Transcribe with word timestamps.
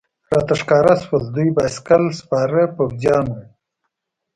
راته 0.31 0.53
ښکاره 0.61 0.93
شول، 1.03 1.23
دوی 1.35 1.49
بایسکل 1.55 2.03
سپاره 2.19 2.61
پوځیان 2.75 3.25
و. 3.33 3.37